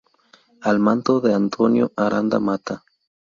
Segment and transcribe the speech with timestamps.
[0.61, 2.83] Al mando de Antonio Aranda Mata.